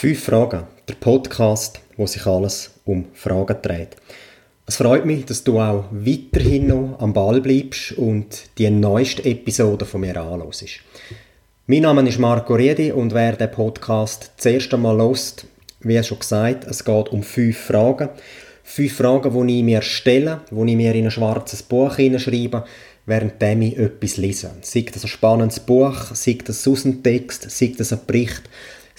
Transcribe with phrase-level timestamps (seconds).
[0.00, 3.96] Fünf Fragen, der Podcast, wo sich alles um Fragen dreht.
[4.64, 9.84] Es freut mich, dass du auch weiterhin noch am Ball bleibst und die neueste Episode
[9.84, 10.64] von mir anhörst.
[11.66, 15.44] Mein Name ist Marco Riedi und wer den Podcast das erste Mal hört,
[15.80, 18.08] wie schon gesagt, es geht um fünf Fragen.
[18.62, 22.64] Fünf Fragen, die ich mir stelle, die ich mir in ein schwarzes Buch hineinschreibe,
[23.04, 24.50] während ich etwas lese.
[24.62, 28.48] Sei das ein spannendes Buch, sei das ein Text, sei das ein Bericht,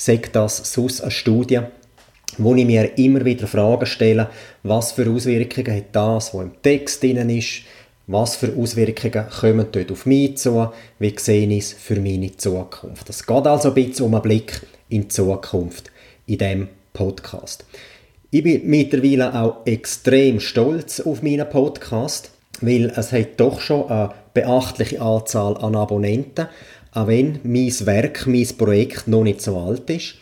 [0.02, 1.60] sei das sonst eine Studie,
[2.40, 4.30] wo ich mir immer wieder Fragen stelle,
[4.64, 7.62] was für Auswirkungen hat das, was im Text drin ist,
[8.08, 13.09] was für Auswirkungen kommen dort auf mich zu, wie sehe ich es für meine Zukunft.
[13.09, 15.92] Es geht also ein bisschen um einen Blick in die Zukunft
[16.26, 17.64] in diesem Podcast.
[18.31, 22.31] Ich bin mittlerweile auch extrem stolz auf meinen Podcast,
[22.62, 26.47] weil es hat doch schon eine beachtliche Anzahl an Abonnenten,
[26.94, 30.16] auch wenn mein Werk, mein Projekt noch nicht so alt ist.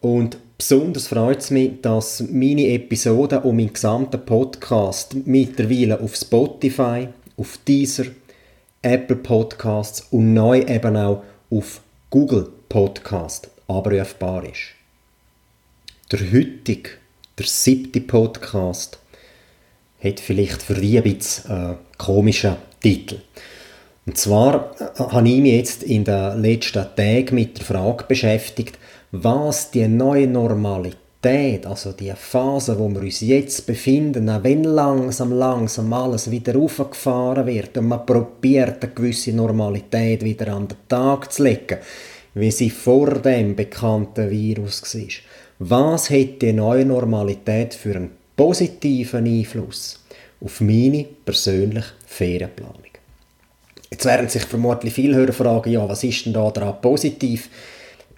[0.00, 7.08] Und besonders freut es mich, dass meine Episoden und mein gesamter Podcast mittlerweile auf Spotify,
[7.36, 8.04] auf Deezer,
[8.82, 14.72] Apple Podcasts und neu eben auch auf Google Podcast abrufbar ist.
[16.10, 16.90] Der heutige,
[17.38, 18.98] der siebte Podcast,
[20.02, 23.18] hat vielleicht für dich ein bisschen einen komischen Titel.
[24.04, 28.78] Und zwar äh, habe ich mich jetzt in den letzten Tagen mit der Frage beschäftigt,
[29.12, 35.32] was die neue Normalität, also die Phase, wo wir uns jetzt befinden, auch wenn langsam,
[35.32, 41.32] langsam alles wieder aufgefahren wird und man probiert, eine gewisse Normalität wieder an den Tag
[41.32, 41.78] zu legen,
[42.34, 45.08] wie sie vor dem bekannten Virus war.
[45.60, 50.02] Was hat die neue Normalität für einen positiven Einfluss
[50.40, 52.81] auf meine persönliche Ferienplanung?
[53.92, 57.50] Jetzt werden sich vermutlich viele Hörer fragen, ja, was ist denn da daran positiv?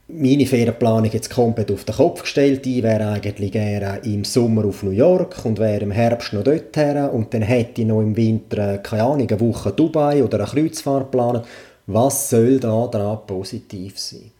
[0.07, 2.65] Meine Ferienplanung jetzt komplett auf den Kopf gestellt.
[2.65, 6.77] Ich wäre eigentlich gerne im Sommer auf New York und wäre im Herbst noch dort
[6.77, 10.47] her und dann hätte ich noch im Winter, keine Ahnung, eine Woche Dubai oder eine
[10.47, 11.43] Kreuzfahrt planen.
[11.89, 14.31] Was soll da daran positiv sein?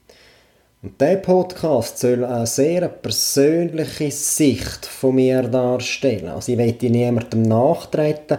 [0.85, 6.29] Und dieser Podcast soll eine sehr persönliche Sicht von mir darstellen.
[6.29, 8.39] Also ich möchte niemandem nachtreten.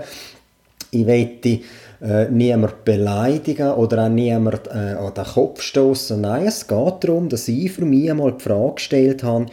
[0.92, 1.60] Ich möchte
[2.02, 6.20] äh, niemand beleidigen oder auch niemand äh, an den Kopf stoßen.
[6.20, 9.46] Nein, es geht darum, dass ich für mich einmal die Frage gestellt habe,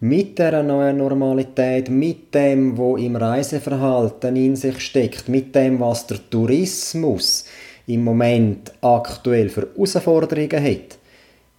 [0.00, 6.06] mit der neuen Normalität, mit dem, wo im Reiseverhalten in sich steckt, mit dem, was
[6.06, 7.44] der Tourismus
[7.86, 10.98] im Moment aktuell für Herausforderungen hat.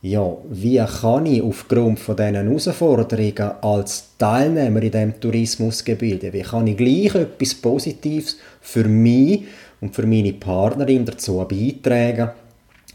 [0.03, 6.65] Ja, wie kann ich aufgrund von diesen Herausforderungen als Teilnehmer in diesem Tourismusgebilde, wie kann
[6.65, 9.43] ich gleich etwas Positives für mich
[9.81, 12.29] und für meine Partnerin dazu beitragen,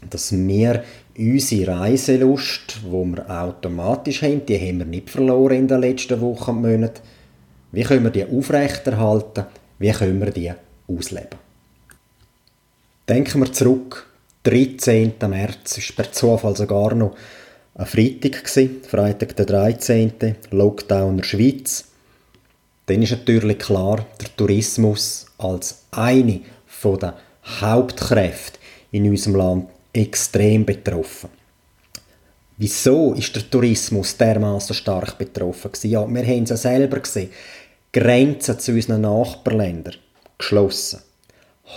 [0.09, 0.83] dass wir
[1.17, 6.51] unsere Reiselust, die wir automatisch haben, die haben wir nicht verloren in den letzten Wochen
[6.51, 7.01] und Monaten,
[7.71, 9.45] wie können wir die aufrechterhalten,
[9.79, 10.51] wie können wir die
[10.87, 11.39] ausleben.
[13.07, 14.07] Denken wir zurück,
[14.43, 15.13] 13.
[15.27, 17.15] März, war per Zufall sogar noch
[17.75, 18.47] ein Freitag,
[18.89, 20.13] Freitag der 13.
[20.51, 21.85] Lockdown in der Schweiz.
[22.85, 26.41] Dann ist natürlich klar, der Tourismus als eine
[26.79, 27.13] von den
[27.61, 28.59] Hauptkräften
[28.91, 31.29] in unserem Land extrem betroffen.
[32.57, 37.31] Wieso ist der Tourismus dermaßen stark betroffen Ja, wir haben es ja selber gesehen.
[37.93, 39.95] Grenzen zu unseren Nachbarländern
[40.37, 41.01] geschlossen.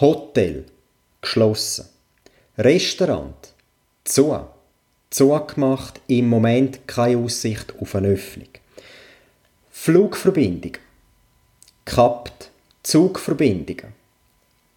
[0.00, 0.65] Hotel
[1.21, 1.87] geschlossen.
[2.59, 3.53] Restaurant
[4.05, 4.39] zu.
[5.10, 8.49] Zugemacht, im Moment keine Aussicht auf eine Öffnung.
[9.71, 10.72] Flugverbindung
[11.84, 12.50] kappt.
[12.83, 14.00] Zugverbindungen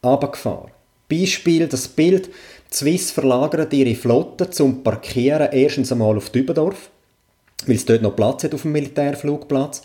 [0.04, 0.72] runtergefahren.
[1.10, 6.90] Beispiel das Bild, die Swiss verlagern ihre Flotte zum Parkieren erstens einmal auf Dübendorf,
[7.68, 9.84] weil es dort noch Platz hat auf dem Militärflugplatz.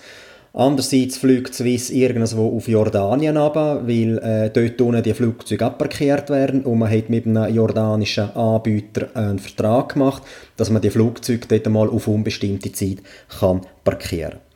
[0.54, 6.64] Andererseits fliegt Swiss irgendwo auf Jordanien ab, weil äh, dort unten die Flugzeuge abparkiert werden
[6.64, 10.22] und man hat mit einem jordanischen Anbieter einen Vertrag gemacht,
[10.56, 12.98] dass man die Flugzeuge dort mal auf unbestimmte Zeit
[13.38, 14.47] kann parkieren kann.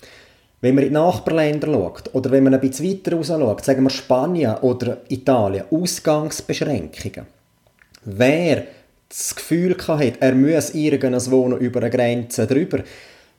[0.62, 3.82] Wenn man in die Nachbarländer schaut, oder wenn man ein bisschen weiter raus schaut, sagen
[3.82, 7.26] wir Spanien oder Italien, Ausgangsbeschränkungen.
[8.04, 8.64] Wer
[9.08, 12.78] das Gefühl hat, er muss irgendwo noch über eine Grenze drüber,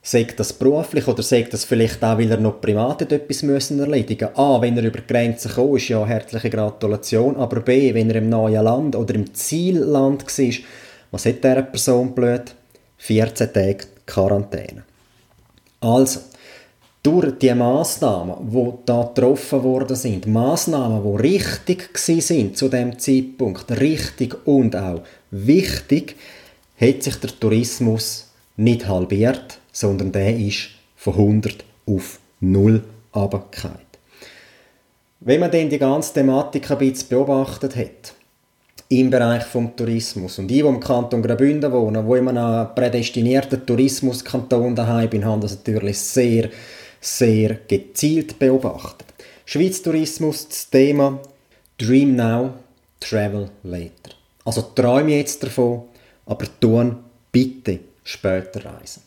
[0.02, 4.28] sagt das beruflich oder sagt das vielleicht auch, weil er noch privat etwas müssen erledigen
[4.34, 8.16] A, wenn er über die Grenze kommt, ist ja herzliche Gratulation, aber B, wenn er
[8.16, 10.54] im neuen Land oder im Zielland war,
[11.10, 12.54] was hat dieser Person blöd?
[12.98, 14.82] 14 Tage Quarantäne.
[15.80, 16.20] Also,
[17.04, 23.70] durch die Massnahmen, die da getroffen worden sind, Massnahmen, die richtig sind zu dem Zeitpunkt,
[23.78, 26.16] richtig und auch wichtig,
[26.80, 32.82] hat sich der Tourismus nicht halbiert, sondern der ist von 100 auf 0
[33.14, 33.78] runtergefallen.
[35.20, 38.14] Wenn man dann die ganze Thematik ein bisschen beobachtet hat,
[38.88, 40.38] im Bereich vom Tourismus.
[40.38, 45.24] Und ich, wo im Kanton Graubünden wohne, wo ich in einem prädestinierten Tourismuskanton daheim bin,
[45.24, 46.50] habe das natürlich sehr,
[47.04, 49.06] sehr gezielt beobachtet.
[49.44, 51.20] Schweiz Tourismus, das Thema
[51.78, 52.54] Dream Now,
[52.98, 54.14] Travel Later.
[54.44, 55.82] Also träume jetzt davon,
[56.24, 56.96] aber tun
[57.30, 59.02] bitte später reisen.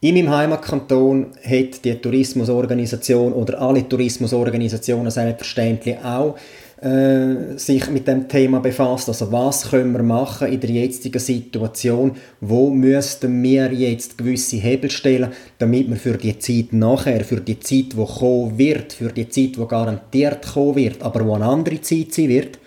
[0.00, 6.36] In meinem Heimatkanton hat die Tourismusorganisation oder alle Tourismusorganisationen selbstverständlich auch
[6.80, 9.08] äh, sich mit dem Thema befasst.
[9.08, 12.12] Also was können wir machen in der jetzigen Situation?
[12.40, 17.58] Wo müssten wir jetzt gewisse Hebel stellen, damit wir für die Zeit nachher, für die
[17.60, 21.80] Zeit, die kommen wird, für die Zeit, die garantiert kommen wird, aber wo eine andere
[21.80, 22.58] Zeit sein wird,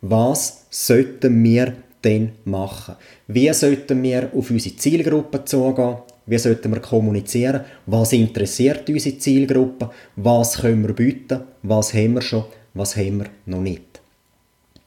[0.00, 2.96] was sollten wir denn machen?
[3.28, 5.96] Wie sollten wir auf unsere Zielgruppe zugehen?
[6.26, 7.60] Wie sollten wir kommunizieren?
[7.86, 9.90] Was interessiert unsere Zielgruppe?
[10.16, 11.40] Was können wir bieten?
[11.62, 12.44] Was haben wir schon?
[12.74, 14.00] Was haben wir noch nicht?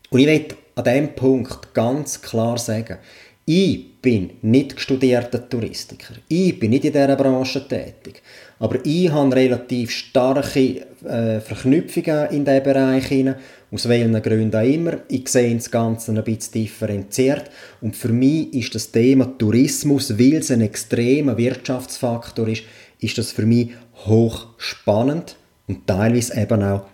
[0.10, 2.98] Und ich möchte an diesem Punkt ganz klar sagen,
[3.46, 6.16] ich bin nicht studierter Touristiker.
[6.28, 8.22] Ich bin nicht in dieser Branche tätig.
[8.60, 13.36] Aber ich habe relativ starke äh, Verknüpfungen in diesen Bereich
[13.72, 14.98] aus welchen Gründen auch immer.
[15.08, 17.50] Ich sehe das Ganze ein bisschen differenziert.
[17.80, 22.64] Und für mich ist das Thema Tourismus, weil es ein extremer Wirtschaftsfaktor ist,
[23.00, 23.70] ist das für mich
[24.06, 25.38] hochspannend
[25.68, 26.86] und teilweise eben auch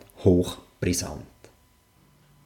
[0.84, 1.22] hochbrisant.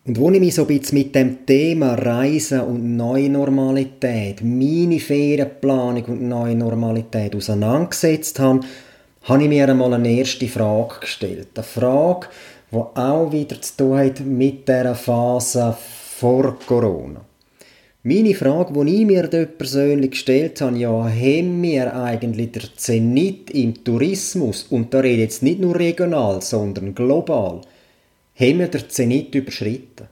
[0.05, 4.99] Und wo ich mich so ein bisschen mit dem Thema Reisen und neue Normalität, meine
[4.99, 8.61] Ferienplanung und neue Normalität auseinandergesetzt habe,
[9.23, 11.49] habe ich mir einmal eine erste Frage gestellt.
[11.55, 12.27] Eine Frage,
[12.71, 15.75] die auch wieder zu tun hat mit der Phase
[16.17, 17.19] vor Corona.
[18.03, 23.49] Meine Frage, die ich mir dort persönlich gestellt habe, ja, haben wir eigentlich der Zenit
[23.49, 27.59] im Tourismus, und da rede ich jetzt nicht nur regional, sondern global,
[28.39, 30.07] haben wir den Zenit überschritten.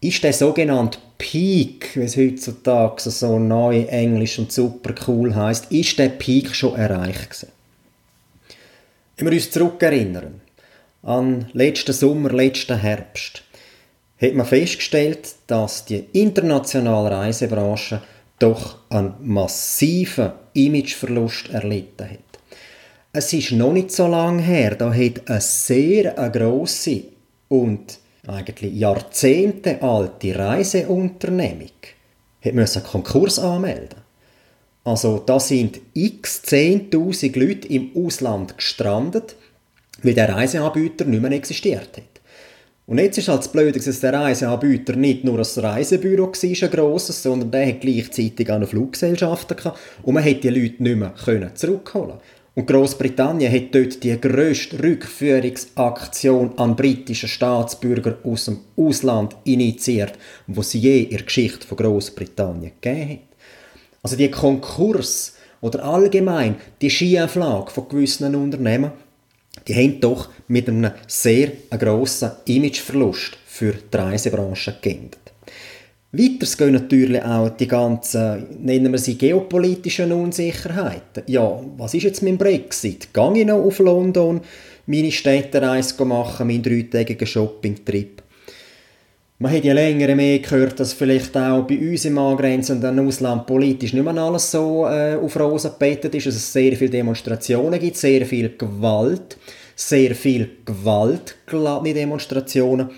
[0.00, 5.98] Ist der sogenannte Peak, wie es heutzutage so neu Englisch und super cool heißt, ist
[5.98, 7.48] der Peak schon erreicht gewesen?
[9.16, 10.40] Wenn wir uns zurückerinnern
[11.02, 13.42] an letzten Sommer, letzten Herbst,
[14.20, 18.02] hat man festgestellt, dass die internationale Reisebranche
[18.38, 22.18] doch einen massiven Imageverlust erlitten hat.
[23.12, 27.13] Es ist noch nicht so lange her, da hat eine sehr eine grosse
[27.54, 31.70] und eigentlich Jahrzehnte alte Reiseunternehmung
[32.42, 34.00] hat Konkurs anmelden.
[34.82, 39.36] Also da sind x 10.000 Leute im Ausland gestrandet,
[40.02, 42.14] weil der Reiseanbieter nicht mehr existiert hat.
[42.86, 46.70] Und jetzt ist halt das Blöde, dass der Reiseanbieter nicht nur ein Reisebüro war, ein
[46.70, 50.96] grosses, sondern der hat gleichzeitig auch eine Fluggesellschaft gehabt und man hätte die Leute nicht
[50.96, 52.18] mehr zurückholen
[52.54, 60.12] und Großbritannien hat dort die grösste Rückführungsaktion an britischen Staatsbürgern aus dem Ausland initiiert,
[60.46, 63.18] wo sie je in der Geschichte von Großbritannien gegeben hat.
[64.02, 68.92] Also die Konkurs oder allgemein die Schieflage von gewissen Unternehmen,
[69.66, 75.23] die haben doch mit einem sehr grossen Imageverlust für die Reisebranche geendet.
[76.16, 81.24] Weiter gehen natürlich auch die ganzen, nennen wir sie geopolitischen Unsicherheiten.
[81.26, 83.12] Ja, was ist jetzt mein Brexit?
[83.12, 84.40] Gehe ich noch auf London,
[84.86, 88.22] meine Städtereise machen, meinen dreitägigen Shopping-Trip?
[89.38, 93.92] Man hat ja länger mehr gehört, dass vielleicht auch bei uns im angrenzenden Ausland politisch
[93.92, 97.96] nicht mehr alles so äh, auf Rosen gebettet ist, dass es sehr viele Demonstrationen gibt,
[97.96, 99.36] sehr viel Gewalt,
[99.74, 102.90] sehr viel gewaltgeladene Demonstrationen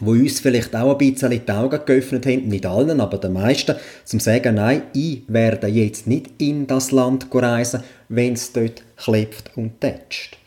[0.00, 3.76] wo uns vielleicht auch ein bisschen die Augen geöffnet haben, nicht allen, aber den meisten,
[4.04, 9.50] zum sagen, nein, ich werde jetzt nicht in das Land reisen, wenn es dort klebt
[9.56, 10.38] und tätscht.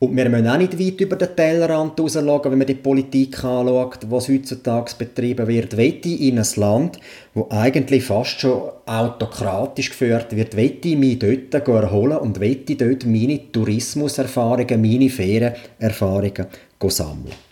[0.00, 3.98] Und wir müssen auch nicht weit über den Tellerrand rausschauen, wenn man die Politik anschaut,
[4.08, 5.76] was heutzutage betrieben wird.
[5.76, 7.00] Wette in ein Land,
[7.34, 13.06] wo eigentlich fast schon autokratisch geführt wird, wette ich mich dort erholen und wette dort
[13.06, 16.46] meine Tourismuserfahrungen, meine Ferienerfahrungen
[16.86, 17.47] sammeln.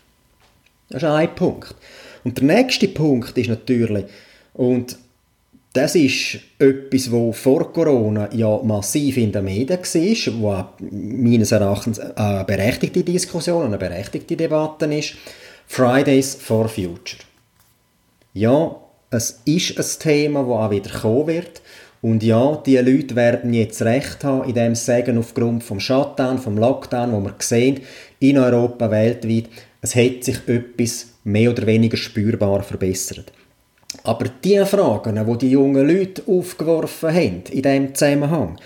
[0.88, 1.74] Das ist ein Punkt.
[2.24, 4.04] Und der nächste Punkt ist natürlich,
[4.54, 4.96] und
[5.72, 12.00] das ist etwas, was vor Corona ja massiv in den Medien war, wo meines Erachtens
[12.00, 15.14] eine berechtigte Diskussion, eine berechtigte Debatte ist.
[15.66, 17.22] Fridays for Future.
[18.32, 18.76] Ja,
[19.10, 21.60] es ist ein Thema, das auch wieder kommen wird.
[22.02, 26.56] Und ja, die Leute werden jetzt Recht haben, in dem Sagen aufgrund vom Shutdown, vom
[26.56, 27.80] Lockdown, wo wir sehen,
[28.20, 29.46] in Europa, weltweit,
[29.86, 33.32] es hat sich etwas mehr oder weniger spürbar verbessert.
[34.02, 38.58] Aber die Fragen, die die jungen Leute aufgeworfen haben in diesem Zusammenhang,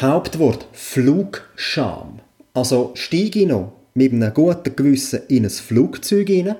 [0.00, 2.20] Hauptwort Flugscham.
[2.54, 6.56] Also steige ich noch mit einem guten Gewissen in ein Flugzeug hinein,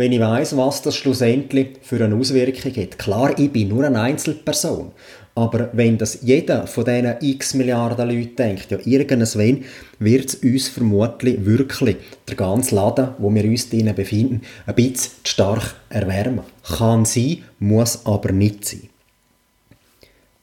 [0.00, 2.98] wenn ich weiß, was das schlussendlich für eine Auswirkung hat.
[2.98, 4.92] Klar, ich bin nur eine Einzelperson.
[5.34, 9.62] Aber wenn das jeder von diesen x Milliarden Leuten denkt, ja, irgendwann
[9.98, 15.12] wird es uns vermutlich wirklich der ganze Laden, wo wir uns drinnen befinden, ein bisschen
[15.22, 16.44] stark erwärmen.
[16.62, 18.88] Kann sein, muss aber nicht sein.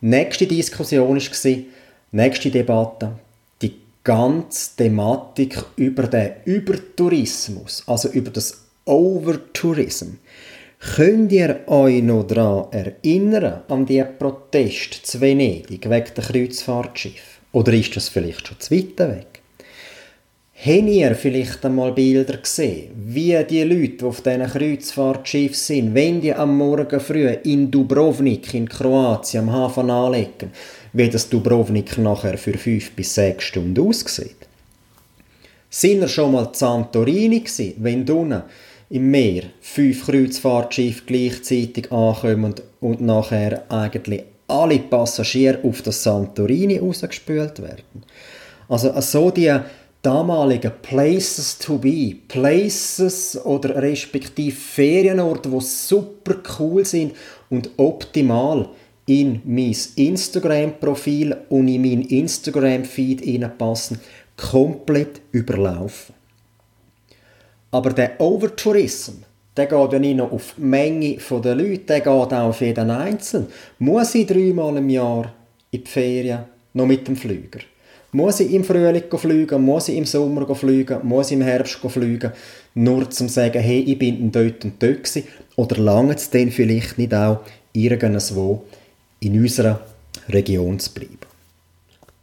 [0.01, 1.51] Nächste Diskussion war,
[2.11, 3.13] nächste Debatte,
[3.63, 3.73] die
[4.03, 10.17] ganze Thematik über den Übertourismus, also über das Overtourism.
[10.95, 17.39] Könnt ihr euch noch daran erinnern, an die Proteste zu Venedig wegen der Kreuzfahrtschiff?
[17.51, 19.41] Oder ist das vielleicht schon zu weit weg?
[20.59, 26.21] Habt ihr vielleicht einmal Bilder gesehen, wie die Leute, die auf diesen Kreuzfahrtschiff sind, wenn
[26.21, 30.51] die am Morgen früh in Dubrovnik in Kroatien am Hafen anlegen,
[30.93, 34.47] wie das Dubrovnik nachher für fünf bis sechs Stunden aussieht?
[35.69, 38.43] Sind ihr schon mal in Santorini gewesen, wenn unten
[38.89, 47.61] im Meer fünf Kreuzfahrtschiffe gleichzeitig ankommen und nachher eigentlich alle Passagiere auf das Santorini rausgespült
[47.61, 48.03] werden?
[48.69, 49.53] Also so die
[50.01, 57.13] damaligen Places to be, Places oder respektive Ferienorte, die super cool sind
[57.49, 58.69] und optimal
[59.05, 63.99] in mein Instagram-Profil und in meinen Instagram-Feed passen,
[64.35, 66.16] komplett überlaufen.
[67.77, 69.17] Aber der Overtourism,
[69.55, 72.89] der geht ja nicht nur auf die Menge der Leute, der geht auch auf jeden
[72.89, 73.49] Einzelnen.
[73.77, 75.31] Muss ich dreimal im Jahr
[75.69, 76.39] in die Ferien
[76.73, 77.59] noch mit dem Flüger?
[78.13, 79.61] Muss ich im Frühling fliegen?
[79.63, 81.01] Muss ich im Sommer fliegen?
[81.03, 82.31] Muss ich im Herbst fliegen?
[82.73, 85.27] Nur zum sagen, hey, ich bin dort und dort gewesen.
[85.55, 87.41] Oder lange es denn vielleicht nicht auch
[87.73, 88.63] irgendwo
[89.19, 89.81] in unserer
[90.29, 91.19] Region zu bleiben?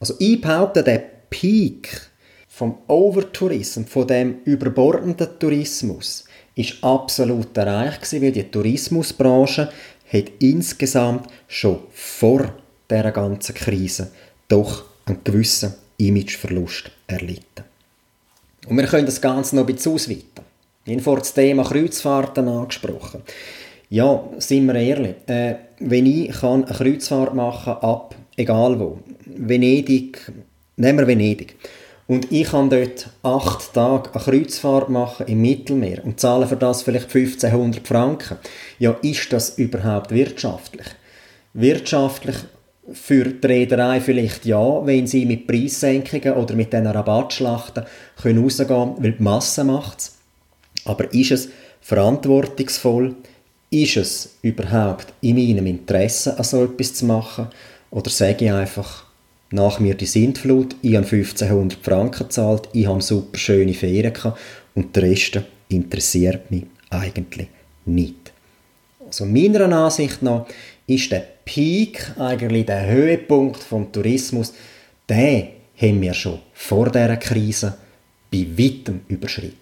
[0.01, 2.11] Also ich behaupte, der Peak
[2.57, 9.73] vom Overtourismus, von dem überbordenden Tourismus, ist absolut erreicht gewesen, weil die Tourismusbranche
[10.13, 12.55] hat insgesamt schon vor
[12.89, 14.13] dieser ganzen Krise
[14.47, 17.65] doch einen gewissen Imageverlust erlitten.
[18.69, 20.45] Und wir können das Ganze noch ein bisschen ausweiten.
[20.85, 23.23] Ich habe vorhin das Thema Kreuzfahrten angesprochen.
[23.91, 30.31] Ja, sind wir ehrlich, äh, wenn ich kann eine Kreuzfahrt machen ab, egal wo, Venedig,
[30.77, 31.57] nehmen wir Venedig,
[32.07, 36.83] und ich kann dort acht Tage eine Kreuzfahrt machen im Mittelmeer und zahle für das
[36.83, 38.37] vielleicht 1500 Franken.
[38.79, 40.87] Ja, ist das überhaupt wirtschaftlich?
[41.55, 42.37] Wirtschaftlich
[42.93, 47.85] für die Reederei vielleicht ja, wenn sie mit Preissenkungen oder mit diesen Rabattschlachten
[48.21, 50.19] können rausgehen weil die Masse macht es.
[50.85, 51.49] Aber ist es
[51.81, 53.15] verantwortungsvoll?
[53.71, 57.49] Ist es überhaupt in meinem Interesse, so etwas zu machen?
[57.91, 59.04] Oder sage ich einfach,
[59.55, 64.39] nach mir die Sintflut, ich habe 1500 Franken gezahlt, ich habe super schöne Ferien gehabt
[64.75, 67.49] und der Rest interessiert mich eigentlich
[67.87, 68.33] nicht.
[69.07, 70.47] Also meiner Ansicht nach
[70.87, 74.53] ist der Peak, eigentlich der Höhepunkt vom Tourismus,
[75.09, 77.77] den haben wir schon vor dieser Krise
[78.31, 79.55] bei weitem überschritten.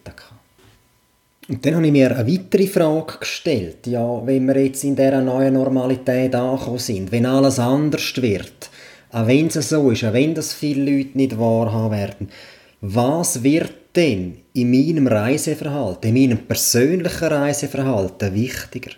[1.48, 3.86] Und dann habe ich mir eine weitere Frage gestellt.
[3.86, 8.70] Ja, wenn wir jetzt in dieser neuen Normalität angekommen sind, wenn alles anders wird,
[9.12, 12.28] auch wenn es so ist, auch wenn das viele Leute nicht wahrhaben werden,
[12.80, 18.92] was wird denn in meinem Reiseverhalten, in meinem persönlichen Reiseverhalten wichtiger?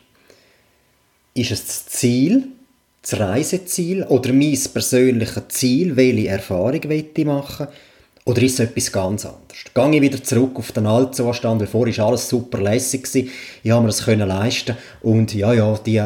[1.34, 2.44] Ist es das Ziel,
[3.02, 7.66] das Reiseziel oder mein persönliches Ziel, welche Erfahrung ich machen
[8.24, 9.64] oder ist es etwas ganz anderes?
[9.74, 13.06] Gehe ich wieder zurück auf den Altzustand, weil vorher war alles super lässig,
[13.62, 16.02] ich habe mir das leisten und ja, ja, die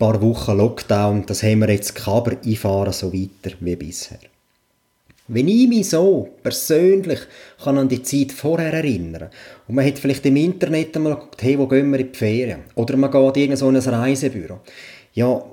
[0.00, 4.18] paar Wochen Lockdown, das haben wir jetzt gehabt, aber ich fahre so weiter wie bisher.
[5.28, 7.20] Wenn ich mich so persönlich
[7.62, 9.28] kann an die Zeit vorher erinnern
[9.68, 12.62] und man hat vielleicht im Internet einmal geguckt, hey, wo gehen wir in die Ferien?
[12.74, 14.60] Oder man geht in so ein Reisebüro.
[15.12, 15.44] Ja,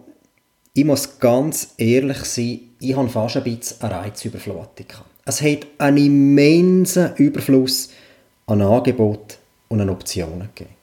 [0.74, 4.88] ich muss ganz ehrlich sein, ich habe fast ein bisschen eine Reizüberflutung.
[5.26, 7.90] Es hat einen immensen Überfluss
[8.46, 9.36] an Angeboten
[9.68, 10.76] und an Optionen gegeben.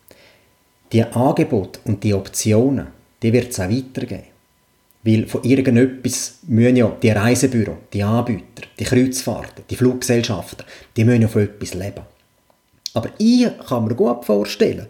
[0.92, 2.88] Die Angebote und die Optionen,
[3.25, 4.35] die wird es auch weitergeben.
[5.02, 10.64] Weil von irgendetwas müssen ja die Reisebüro, die Anbieter, die Kreuzfahrten, die Fluggesellschaften,
[10.97, 12.02] die müssen ja von etwas leben.
[12.93, 14.87] Aber ich kann mir gut vorstellen,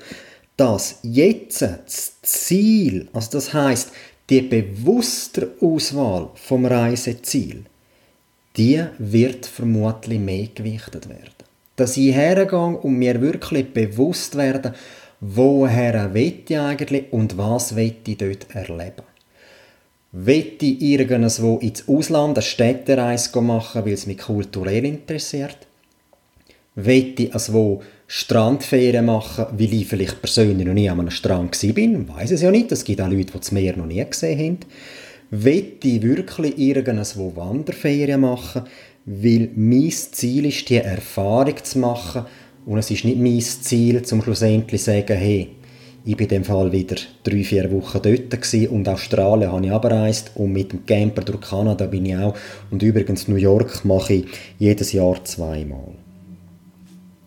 [0.57, 3.93] dass jetzt das Ziel, also das heißt
[4.31, 7.65] die bewusste Auswahl vom Reiseziel,
[8.57, 11.31] die wird vermutlich mehr gewichtet werden.
[11.77, 14.75] Dass ich hergehe und mir wirklich bewusst werde,
[15.21, 19.03] woher will ich eigentlich und was will ich dort erleben.
[20.13, 25.59] Wette irgendwo ins Ausland eine Städtereise machen, weil es mich kulturell interessiert?
[26.77, 32.09] Wette also Strandferien machen, weil ich vielleicht persönlich noch nie an einem Strand bin?
[32.09, 32.71] Weiß es ja nicht.
[32.71, 34.59] Es gibt auch Leute, die das Meer noch nie gesehen haben.
[35.31, 38.63] Wette ich wirklich irgendwo Wanderferien machen,
[39.07, 42.27] weil mein Ziel ist, die Erfahrung zu machen
[42.67, 45.51] und es ist nicht mein Ziel, zum schlussendlich zu sagen, hey,
[46.07, 49.73] ich bin in dem Fall wieder drei, vier Wochen dort gewesen und Australien habe ich
[49.73, 52.35] abgereist und mit dem Camper durch Kanada bin ich auch.
[52.71, 54.27] Und übrigens New York mache ich
[54.59, 55.95] jedes Jahr zweimal.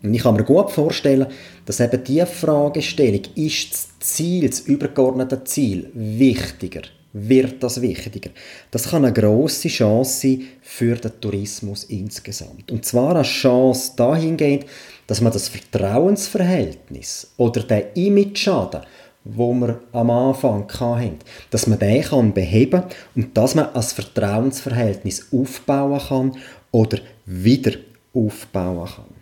[0.00, 1.26] Und ich kann mir gut vorstellen,
[1.66, 8.30] dass eben diese Fragestellung, ist das Ziel, das übergeordnete Ziel, wichtiger, wird das wichtiger.
[8.70, 12.70] Das kann eine grosse Chance sein für den Tourismus insgesamt.
[12.70, 14.66] Und zwar eine Chance dahingehend,
[15.08, 18.82] dass man das Vertrauensverhältnis oder den Image-Schaden,
[19.24, 21.18] wo wir am Anfang hatten,
[21.50, 22.84] dass man den kann beheben
[23.16, 26.36] und dass man ein Vertrauensverhältnis aufbauen kann
[26.70, 27.72] oder wieder
[28.14, 29.18] aufbauen kann.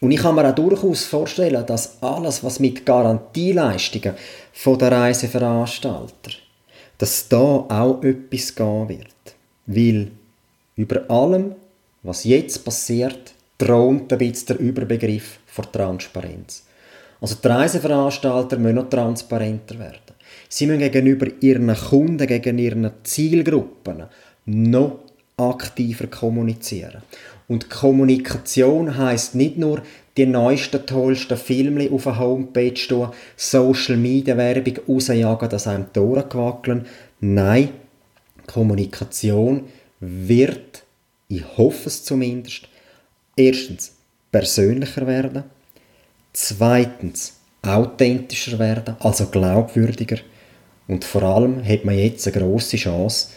[0.00, 4.14] Und ich kann mir auch durchaus vorstellen, dass alles, was mit Garantieleistungen
[4.52, 6.30] von der Reiseveranstalter,
[6.96, 9.06] dass da auch etwas gehen wird.
[9.66, 10.10] Weil
[10.76, 11.54] über allem,
[12.02, 16.64] was jetzt passiert, thront ein bisschen der Überbegriff von Transparenz.
[17.20, 20.14] Also die Reiseveranstalter müssen noch transparenter werden.
[20.48, 24.04] Sie müssen gegenüber ihren Kunden, gegen ihren Zielgruppen
[24.46, 25.00] noch
[25.36, 27.02] aktiver kommunizieren.
[27.48, 29.82] Und Kommunikation heißt nicht nur
[30.16, 36.00] die neuesten, tollsten Filme auf der Homepage stehen, Social Media Werbung rausjagen, dass einem die
[36.00, 36.86] Ohren wackeln.
[37.20, 37.70] Nein,
[38.46, 39.64] Kommunikation
[40.00, 40.84] wird,
[41.28, 42.68] ich hoffe es zumindest,
[43.40, 43.92] erstens
[44.30, 45.44] persönlicher werden,
[46.32, 50.18] zweitens authentischer werden, also glaubwürdiger
[50.90, 53.28] und vor allem hat man jetzt eine große Chance,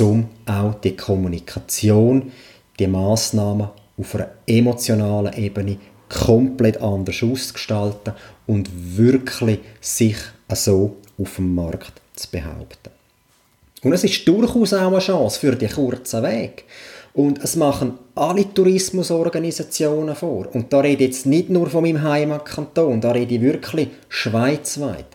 [0.00, 2.32] um auch die Kommunikation,
[2.80, 8.14] die Maßnahmen auf einer emotionalen Ebene komplett anders auszugestalten
[8.48, 10.16] und wirklich sich
[10.52, 12.90] so auf dem Markt zu behaupten.
[13.82, 16.64] Und es ist durchaus auch eine Chance für die kurzen Weg.
[17.16, 20.48] Und es machen alle Tourismusorganisationen vor.
[20.52, 25.06] Und da rede ich jetzt nicht nur von meinem Heimatkanton, da rede ich wirklich schweizweit.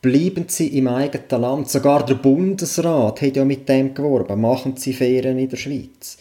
[0.00, 1.70] Bleiben Sie im eigenen Land.
[1.70, 4.40] Sogar der Bundesrat hat ja mit dem geworben.
[4.40, 6.16] Machen Sie Ferien in der Schweiz.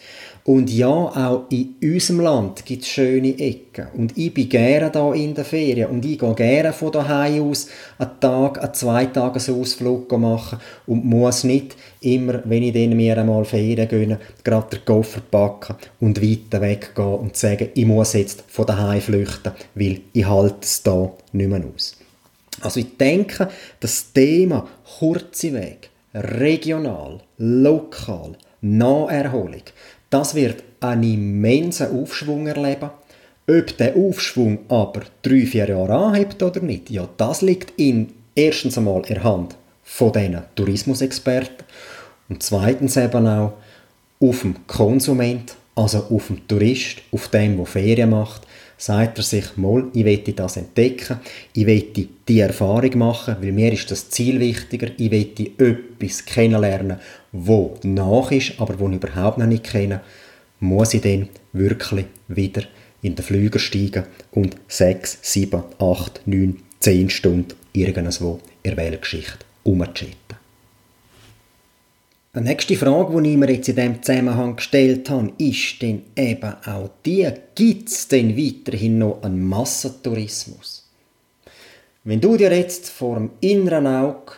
[0.47, 3.87] Und ja, auch in unserem Land gibt es schöne Ecken.
[3.97, 5.89] Und ich bin gerne da in der Ferien.
[5.89, 10.59] Und ich gehe gerne von daheim aus einen Tag, einen Zweitagesausflug machen.
[10.85, 15.77] Und muss nicht immer, wenn ich dann mir einmal Ferien gönne, gerade den Koffer packen
[15.99, 20.83] und weiter weggehen und sagen, ich muss jetzt von daheim flüchten, weil ich halte es
[20.83, 21.97] da nicht mehr aus.
[22.61, 24.67] Also ich denke, das Thema
[24.99, 29.61] kurze Weg, regional, lokal, Naherholung,
[30.15, 32.89] das wird einen immensen Aufschwung erleben.
[33.49, 38.77] Ob der Aufschwung aber drei, vier Jahre anhebt oder nicht, ja, das liegt in erstens
[38.77, 41.65] einmal in der Hand von diesen Tourismusexperten
[42.29, 43.53] und zweitens eben auch
[44.21, 48.43] auf dem Konsument, also auf dem Tourist, auf dem, der Ferien macht,
[48.77, 51.19] sagt er sich mal, ich möchte das entdecken,
[51.53, 56.99] ich möchte die Erfahrung machen, weil mir ist das Ziel wichtiger, ich möchte etwas kennenlernen,
[57.31, 60.01] wo nach ist, aber wo ich überhaupt noch nicht kenne,
[60.59, 62.63] muss ich dann wirklich wieder
[63.01, 69.45] in den Flüger steigen und sechs, sieben, acht, neun, zehn Stunden irgendwo in der Weltgeschichte
[69.63, 70.24] umchatten.
[72.35, 76.53] Die nächste Frage, die ich mir jetzt in diesem Zusammenhang gestellt habe, ist dann eben
[76.65, 80.85] auch die, gibt es denn weiterhin noch einen Massentourismus?
[82.03, 84.33] Wenn du dir jetzt vor dem inneren Auge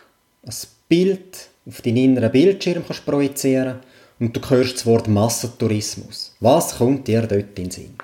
[0.45, 0.53] ein
[0.87, 3.79] Bild auf deinen inneren Bildschirm kannst projizieren
[4.19, 7.95] und du hörst das Wort Massentourismus, was kommt dir dort in den Sinn?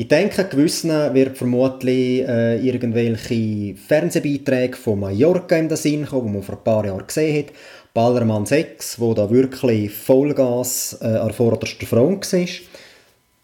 [0.00, 6.32] Ich denke, gewissen wird vermutlich äh, irgendwelche Fernsehbeiträge von Mallorca in den Sinn kommen, die
[6.34, 7.52] man vor ein paar Jahren gesehen hat,
[7.98, 12.46] Ballermann 6, wo da wirklich Vollgas äh, an vorderster Front war.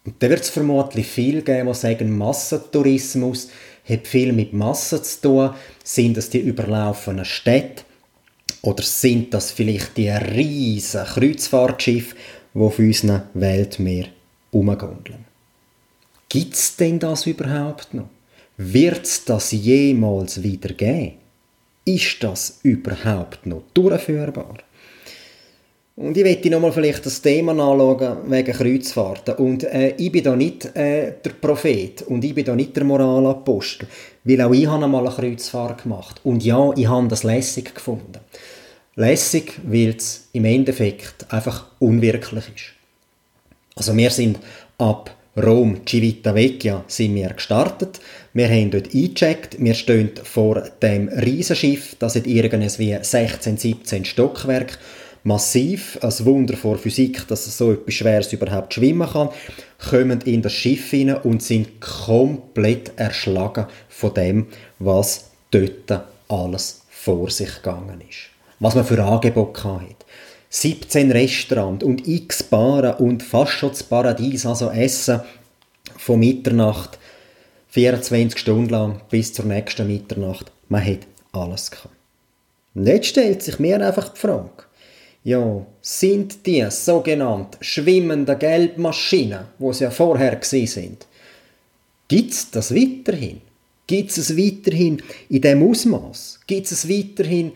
[0.05, 3.49] Und da wird es vermutlich viel geben, die sagen, Massentourismus
[3.83, 5.49] hat viel mit Massen zu tun.
[5.83, 7.83] Sind das die überlaufenden Städte?
[8.61, 12.15] Oder sind das vielleicht die riesen Kreuzfahrtschiffe,
[12.53, 14.05] die auf unserem Weltmeer
[14.51, 15.25] umgondeln?
[16.29, 18.07] Gibt es denn das überhaupt noch?
[18.55, 21.24] Wird es das jemals wieder geben?
[21.85, 24.57] Ist das überhaupt noch durchführbar?
[25.97, 29.35] Und ich möchte nochmal vielleicht das Thema anschauen wegen Kreuzfahrten.
[29.35, 32.83] Und äh, ich bin da nicht äh, der Prophet und ich bin da nicht der
[32.83, 33.87] Moralapostel,
[34.25, 36.19] weil auch ich habe einmal eine Kreuzfahrt gemacht.
[36.25, 38.19] Und ja, ich habe das lässig gefunden.
[38.95, 42.73] Lässig, weil es im Endeffekt einfach unwirklich ist.
[43.75, 44.39] Also wir sind
[44.77, 47.99] ab Rom, Civitavecchia sind wir gestartet.
[48.33, 49.57] Wir haben dort eingecheckt.
[49.59, 51.97] Wir stehen vor dem Riesenschiff.
[51.99, 54.79] Das hat irgendwie 16, 17 Stockwerk.
[55.23, 55.99] Massiv.
[56.01, 59.29] Ein Wunder vor Physik, dass es so etwas Schweres überhaupt schwimmen kann.
[59.89, 64.47] Kommen in das Schiff hinein und sind komplett erschlagen von dem,
[64.79, 68.29] was dort alles vor sich gegangen ist.
[68.59, 70.04] Was man für Angebot hatte.
[70.57, 75.19] 17 Restaurants und x Baren und fast schon das Paradies, also Essen
[75.97, 76.97] von Mitternacht,
[77.71, 80.49] 24 Stunden lang bis zur nächsten Mitternacht.
[80.69, 80.99] Man hat
[81.33, 81.93] alles gehabt.
[82.73, 84.63] Und jetzt stellt sich mir einfach die Frage,
[85.25, 91.05] ja, sind die sogenannten schwimmenden Geldmaschinen, wo sie ja vorher sind,
[92.07, 93.41] gibt es das weiterhin?
[93.87, 96.39] Gibt es weiterhin in dem Ausmaß?
[96.47, 97.51] Gibt es weiterhin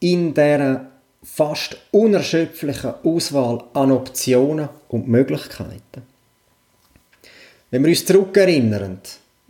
[0.00, 0.89] in der
[1.32, 6.02] fast unerschöpflichen Auswahl an Optionen und Möglichkeiten.
[7.70, 8.98] Wenn wir uns zurückerinnern,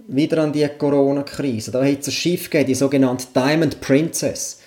[0.06, 4.60] wieder an die Corona-Krise, da hat es ein Schiff gegeben, die sogenannte Diamond Princess.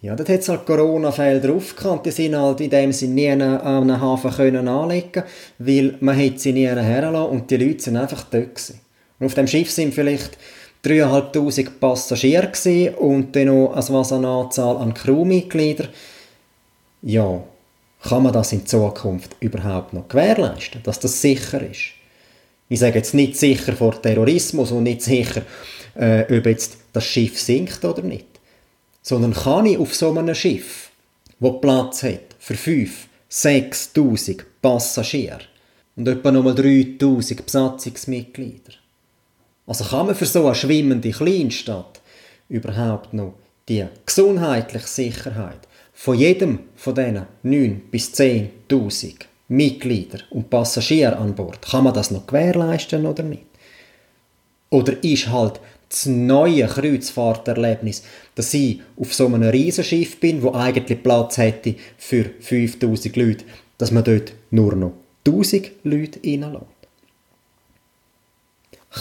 [0.00, 1.74] Ja, dort hat es halt Corona-Fälle drauf
[2.04, 5.22] die sind halt in dem Sinne nie an einen Hafen können anlegen
[5.58, 8.80] weil man hat sie nie hergelassen und die Leute sind einfach dort gewesen.
[9.18, 10.38] Und auf dem Schiff sind vielleicht
[10.84, 12.50] 3'500 Passagiere
[12.98, 15.88] und dann noch eine Anzahl an Crewmitgliedern
[17.04, 17.44] ja,
[18.02, 21.90] kann man das in Zukunft überhaupt noch gewährleisten, dass das sicher ist?
[22.68, 25.42] Ich sage jetzt nicht sicher vor Terrorismus und nicht sicher,
[25.94, 28.26] äh, ob jetzt das Schiff sinkt oder nicht.
[29.02, 30.90] Sondern kann ich auf so einem Schiff,
[31.38, 35.40] wo Platz hat für 5, 6'000 Passagiere
[35.96, 38.72] und etwa nochmal 3'000 Besatzungsmitglieder.
[39.66, 42.00] Also kann man für so eine schwimmende Kleinstadt
[42.48, 43.34] überhaupt noch
[43.68, 49.14] die gesundheitliche Sicherheit von jedem von diesen 9 bis 10.000
[49.48, 53.44] Mitglieder und Passagieren an Bord, kann man das noch gewährleisten oder nicht?
[54.70, 58.02] Oder ist halt das neue Kreuzfahrterlebnis,
[58.34, 63.44] dass ich auf so einem Riesenschiff bin, wo eigentlich Platz hätte für 5000 Leute,
[63.78, 64.94] dass man dort nur noch
[65.26, 66.64] 1000 Leute reinlässt?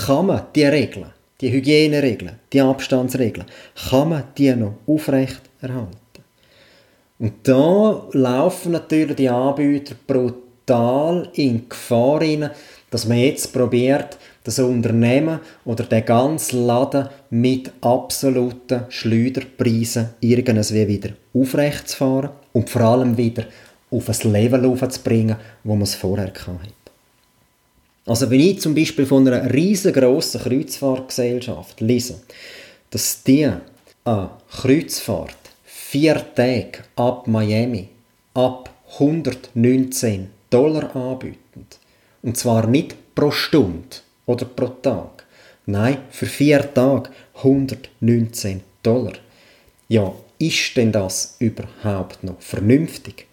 [0.05, 3.47] Kann man die Regeln, die Hygieneregeln, die Abstandsregeln,
[3.89, 6.02] kann man die noch aufrecht erhalten?
[7.23, 12.49] Und da laufen natürlich die Anbieter brutal in Gefahr rein,
[12.91, 21.11] dass man jetzt probiert, das Unternehmen oder den ganzen Laden mit absoluten Schleuderpreisen irgendwie wieder
[21.33, 23.45] aufrechtzufahren und vor allem wieder
[23.89, 26.73] auf ein Level aufzubringen, wo man es vorher hatte.
[28.05, 32.19] Also wenn ich zum Beispiel von einer riesengroßen Kreuzfahrtgesellschaft lese,
[32.89, 33.49] dass die
[34.03, 35.42] eine Kreuzfahrt
[35.93, 37.87] vier Tage ab Miami
[38.33, 41.67] ab 119 Dollar anbieten.
[42.23, 45.23] Und zwar nicht pro Stunde oder pro Tag.
[45.67, 49.13] Nein, für vier Tage 119 Dollar.
[49.87, 53.27] Ja, ist denn das überhaupt noch vernünftig?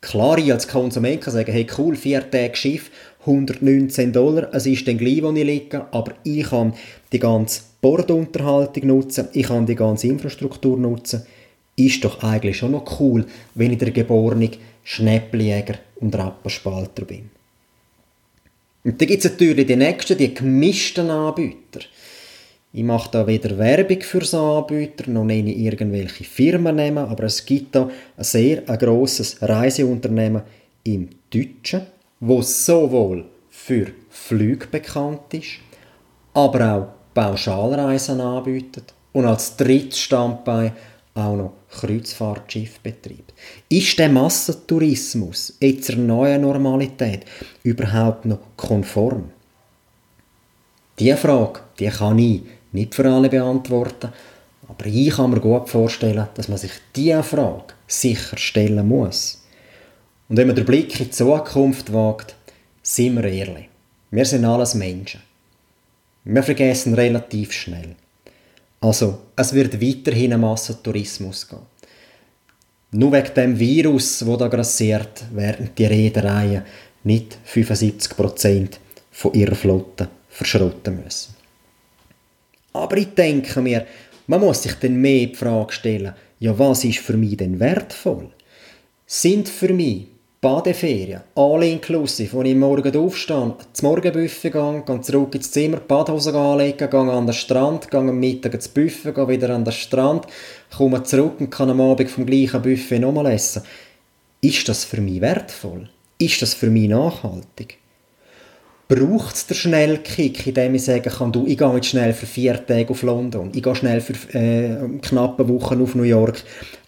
[0.00, 4.88] Klar, ich als Konsument kann sagen, hey cool, vier Tage Schiff, 119 Dollar, es ist
[4.88, 6.74] dann gleich, wo ich liege, aber ich kann
[7.12, 11.24] die ganze Bordunterhaltung nutzen, ich kann die ganze Infrastruktur nutzen,
[11.86, 14.50] ist doch eigentlich schon noch cool, wenn ich der geborene
[14.84, 17.30] Schnäppeljäger und Rappenspalter bin.
[18.82, 21.80] Und dann gibt es natürlich die nächsten, die gemischten Anbieter.
[22.72, 27.44] Ich mache da weder Werbung für so Anbieter, noch nenne ich irgendwelche Firmen aber es
[27.44, 30.42] gibt da ein sehr ein grosses Reiseunternehmen
[30.84, 31.82] im Deutschen,
[32.20, 35.58] wo sowohl für Flüge bekannt ist,
[36.32, 40.72] aber auch Pauschalreisen anbietet und als drittes Standbein
[41.14, 43.32] auch noch Kreuzfahrtschiff betreibt.
[43.68, 47.24] Ist der Massentourismus jetzt zur neuen Normalität
[47.62, 49.30] überhaupt noch konform?
[50.98, 54.12] Diese Frage, die kann ich nicht für alle beantworten,
[54.68, 59.42] aber ich kann mir gut vorstellen, dass man sich diese Frage sicher stellen muss.
[60.28, 62.36] Und wenn man den Blick in die Zukunft wagt,
[62.82, 63.68] sind wir ehrlich.
[64.10, 65.22] Wir sind alles Menschen.
[66.24, 67.96] Wir vergessen relativ schnell.
[68.80, 71.60] Also, es wird weiterhin ein Massentourismus gehen.
[72.92, 76.64] Nur wegen dem Virus, wo da grassiert, werden die Reedereien
[77.04, 78.78] nicht 75%
[79.12, 81.34] von ihrer Flotte verschrotten müssen.
[82.72, 83.86] Aber ich denke mir,
[84.26, 88.30] man muss sich dann mehr die Frage stellen, ja, was ist für mich denn wertvoll?
[89.06, 90.06] Sind für mich
[90.42, 95.86] Badeferien, all inclusive, wo ich morgen aufstehe, zum Morgenbuffet gehe, gehe zurück ins Zimmer, die
[95.86, 99.72] Badhose anlegen, gehe an den Strand, gehe am Mittag ins Buffet, gehe wieder an den
[99.72, 100.24] Strand,
[100.74, 103.64] komme zurück und kann am Abend vom gleichen Buffet nochmal essen.
[104.40, 105.90] Ist das für mich wertvoll?
[106.16, 107.76] Ist das für mich nachhaltig?
[108.88, 112.64] Braucht es den Schnellkick, indem ich sagen kann, du, ich gehe jetzt schnell für vier
[112.64, 116.42] Tage auf London, ich gehe schnell für äh, knappe Wochen auf New York,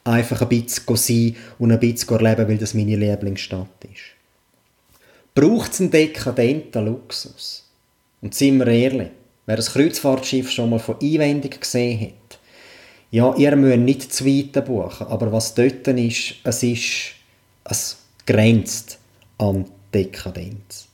[0.04, 4.00] einfach ein bisschen sein und ein bisschen erleben, weil das meine Lieblingsstadt ist.
[5.34, 7.64] Braucht es einen dekadenten Luxus?
[8.20, 9.10] Und sind wir ehrlich,
[9.46, 12.38] wer das Kreuzfahrtschiff schon mal von Einwendung gesehen hat,
[13.10, 14.24] ja, ihr müsst nicht zu
[14.62, 17.12] buchen, aber was dort ist, es ist,
[17.64, 18.98] es grenzt
[19.38, 20.88] an Dekadenz.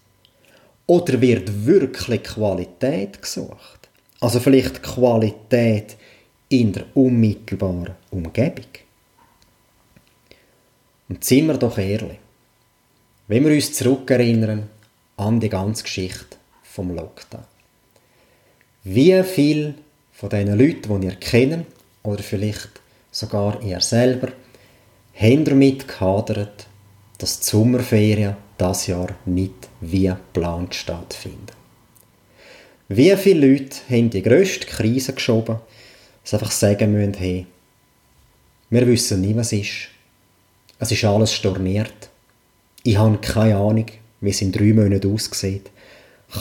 [0.87, 3.89] Oder wird wirklich Qualität gesucht?
[4.21, 5.97] Also vielleicht Qualität
[6.49, 8.65] in der unmittelbaren Umgebung.
[11.09, 12.19] Und sind wir doch ehrlich,
[13.29, 14.69] wenn wir uns zurückerinnern
[15.17, 17.45] an die ganze Geschichte vom Lockdown.
[18.85, 19.75] Wie viele
[20.13, 21.67] von diesen Leuten, die ihr kennt,
[22.03, 24.29] oder vielleicht sogar ihr selber,
[25.15, 26.67] haben damit gehadert,
[27.19, 31.59] dass die Sommerferien das Jahr nicht wie geplant stattfinden.
[32.89, 35.59] Wie viele Leute haben die grösste Krise geschoben,
[36.23, 37.47] dass sie einfach sagen müssen, hey,
[38.71, 39.89] wir wissen nicht, was ist.
[40.79, 42.09] Es ist alles storniert.
[42.85, 43.87] Ich habe keine Ahnung,
[44.21, 45.71] wie es in drei Monaten aussieht.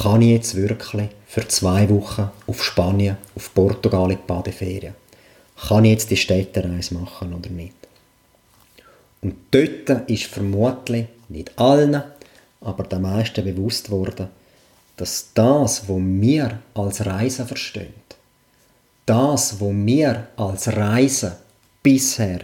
[0.02, 4.94] Kann ich jetzt wirklich für zwei Wochen auf Spanien, auf Portugal in die Badeferien?
[5.68, 7.74] Kann ich jetzt die Städtereise machen oder nicht?
[9.22, 12.04] Und dort ist vermutlich nicht allen,
[12.62, 14.28] aber den meisten bewusst worden,
[14.98, 17.94] dass das, was wir als Reisen verstehen,
[19.06, 21.34] das, was wir als Reisen
[21.82, 22.42] bisher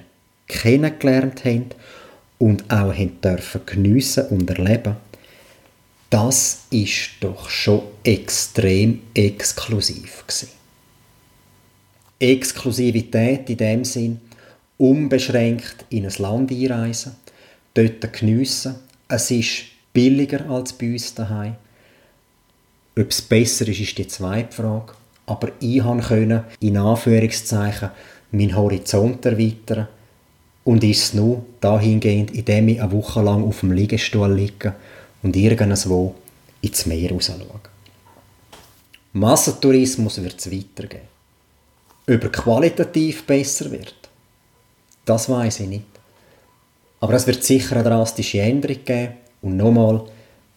[0.54, 1.66] kennengelernt haben
[2.40, 4.96] und auch dürfen geniessen und erleben,
[6.10, 10.50] das ist doch schon extrem exklusiv gewesen.
[12.20, 14.22] Exklusivität in dem Sinn,
[14.78, 17.16] unbeschränkt in ein Land einreisen,
[17.74, 18.76] dort geniessen.
[19.08, 21.56] Es ist billiger als bei uns daheim.
[22.98, 24.94] Ob es besser ist, ist die zweite Frage.
[25.26, 27.90] Aber ich konnte, in Anführungszeichen,
[28.32, 29.88] meinen Horizont erweitern
[30.64, 34.74] und ist es nur dahingehend, indem ich eine Woche lang auf dem Liegestuhl liege
[35.22, 36.16] und irgendwo
[36.62, 37.60] ins Meer raus schaue.
[39.14, 41.08] Massentourismus wird es weitergehen.
[42.08, 43.96] Ob er qualitativ besser wird,
[45.06, 45.86] das weiß ich nicht.
[47.00, 49.14] Aber es wird sicher eine drastische Änderung geben.
[49.42, 50.06] Und nochmal,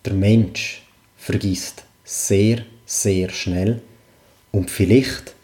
[0.04, 0.82] der Mensch
[1.16, 3.82] vergisst sehr, sehr schnell.
[4.52, 5.34] Und vielleicht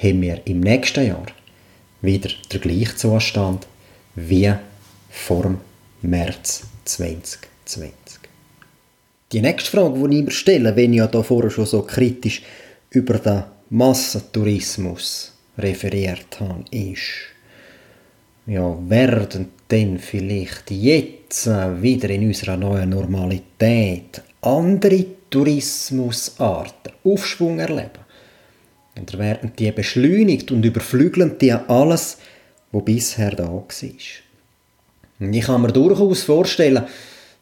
[0.00, 1.26] haben wir im nächsten Jahr
[2.00, 3.66] wieder den gleichen Zustand
[4.16, 4.52] wie
[5.10, 5.54] vor
[6.02, 8.20] März 2020.
[9.32, 12.42] Die nächste Frage, die ich mir stelle, wenn ich ja da vorher schon so kritisch
[12.90, 17.34] über den Massentourismus referiert habe, ist,
[18.46, 28.06] ja, werden denn vielleicht jetzt wieder in unserer neuen Normalität andere Tourismusarten Aufschwung erleben?
[29.00, 32.18] Oder werden die beschleunigt und überflügeln die alles,
[32.76, 33.64] was bisher da war?
[35.18, 36.84] Und ich kann mir durchaus vorstellen,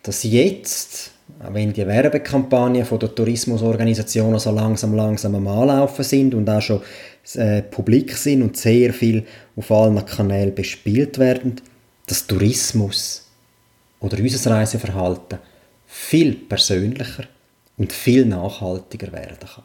[0.03, 1.11] dass jetzt,
[1.51, 6.83] wenn die Werbekampagnen von der Tourismusorganisationen so langsam langsam am Anlaufen sind und auch schon
[7.35, 9.25] äh, publik sind und sehr viel
[9.57, 11.57] auf allen Kanälen bespielt werden,
[12.07, 13.27] dass Tourismus
[14.01, 15.39] oder unser Reiseverhalten
[15.87, 17.25] viel persönlicher
[17.77, 19.65] und viel nachhaltiger werden kann.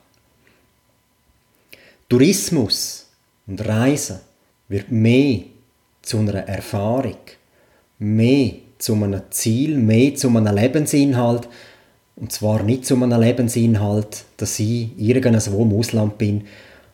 [2.08, 3.08] Tourismus
[3.46, 4.20] und Reisen
[4.68, 5.42] wird mehr
[6.10, 7.18] zu einer Erfahrung,
[8.00, 11.48] mehr zu einem Ziel, mehr zu einem Lebensinhalt.
[12.16, 16.46] Und zwar nicht zu einem Lebensinhalt, dass ich irgendwo im Ausland bin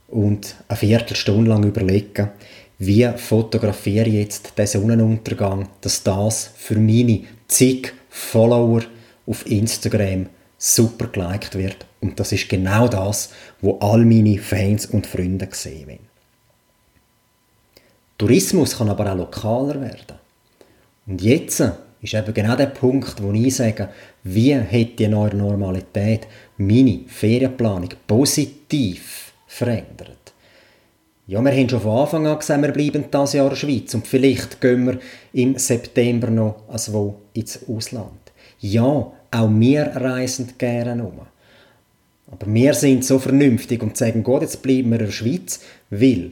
[0.09, 2.31] und eine Viertelstunde lang überlege,
[2.77, 8.81] wie fotografiere ich jetzt den Sonnenuntergang, dass das für meine zig Follower
[9.25, 11.85] auf Instagram super geliked wird.
[12.01, 13.29] Und das ist genau das,
[13.61, 16.14] wo all meine Fans und Freunde sehen wollen.
[18.17, 20.17] Tourismus kann aber auch lokaler werden.
[21.07, 21.61] Und jetzt
[22.01, 23.89] ist eben genau der Punkt, wo ich sage,
[24.23, 30.33] wie hat die neue Normalität meine Ferienplanung positiv verändert.
[31.27, 33.93] Ja, wir haben schon von Anfang an gesagt, wir bleiben dieses Jahr in der Schweiz
[33.95, 34.99] und vielleicht gehen wir
[35.33, 38.31] im September noch also ins Ausland.
[38.59, 41.21] Ja, auch wir reisen gerne um.
[42.31, 46.31] Aber wir sind so vernünftig und sagen, gut, jetzt bleiben wir in der Schweiz, weil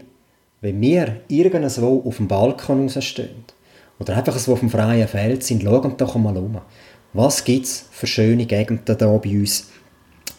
[0.64, 3.44] wenn wir irgendwo auf dem Balkon rausstehen
[4.00, 6.62] oder einfach so auf dem freien Feld sind, schauen doch einmal um.
[7.12, 9.68] Was gibt es für schöne Gegenden hier bei uns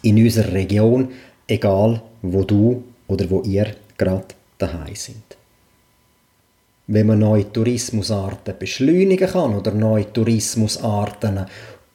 [0.01, 1.09] in unserer Region,
[1.47, 4.25] egal wo du oder wo ihr gerade
[4.57, 5.37] daheim sind.
[6.87, 11.45] Wenn man neue Tourismusarten beschleunigen kann oder neue Tourismusarten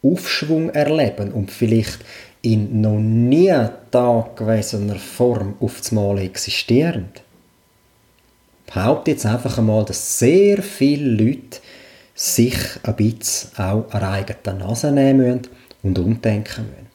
[0.05, 1.99] Aufschwung erleben und vielleicht
[2.43, 3.53] in noch nie
[3.91, 7.23] dagewesener Form auf das Mal existierend,
[8.73, 11.59] behaupte jetzt einfach einmal, dass sehr viele Leute
[12.15, 15.49] sich ein bisschen auch an eigene Nase nehmen müssen
[15.83, 16.91] und umdenken müssen.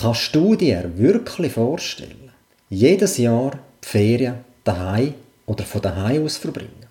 [0.00, 2.32] Kannst du dir wirklich vorstellen,
[2.68, 5.14] jedes Jahr die Ferien daheim
[5.46, 6.84] oder von daheim aus verbringen?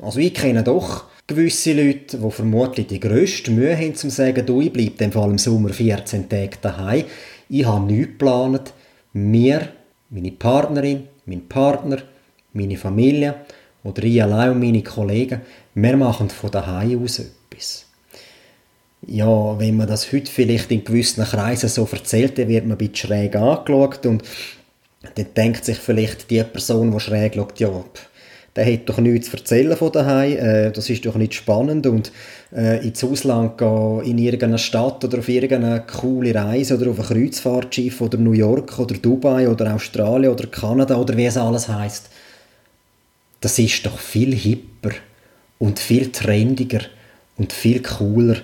[0.00, 4.60] Also ich kenne doch gewisse Leute, die vermutlich die grösste Mühe haben, zu sagen, du,
[4.60, 7.04] ich bleibe im Fall im Sommer 14 Tage daheim.
[7.48, 8.72] Ich habe nichts geplant.
[9.12, 9.68] Mir,
[10.10, 11.98] meine Partnerin, mein Partner,
[12.52, 13.34] meine Familie
[13.82, 15.40] oder ich allein und meine Kollegen,
[15.74, 17.86] wir machen von daheim aus etwas.
[19.06, 22.78] Ja, wenn man das heute vielleicht in gewissen Kreisen so erzählt, dann wird man ein
[22.78, 24.22] bisschen schräg angeschaut und
[25.14, 27.84] dann denkt sich vielleicht die Person, die schräg schaut, ja,
[28.56, 32.12] der hat doch nichts zu erzählen von daheim, äh, das ist doch nicht spannend und
[32.54, 37.06] äh, ins Ausland gehen, in irgendeine Stadt oder auf irgendeine coole Reise oder auf ein
[37.06, 42.08] Kreuzfahrtschiff oder New York oder Dubai oder Australien oder Kanada oder wie es alles heißt,
[43.40, 44.92] das ist doch viel hipper
[45.58, 46.80] und viel trendiger
[47.36, 48.36] und viel cooler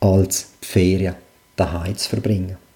[0.00, 1.14] als die Ferien
[1.56, 2.67] daheim zu verbringen.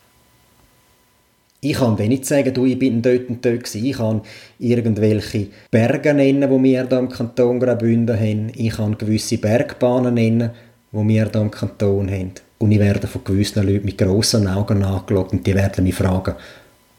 [1.64, 3.84] Ich kann nicht sagen, du, ich bin dort und dort gewesen.
[3.84, 4.22] Ich kann
[4.58, 8.50] irgendwelche Berge nennen, die wir hier im Kanton Graubünden haben.
[8.56, 10.50] Ich kann gewisse Bergbahnen nennen,
[10.90, 12.32] die wir hier im Kanton haben.
[12.58, 16.34] Und ich werde von gewissen Leuten mit grossen Augen angeschaut und die werden mich fragen,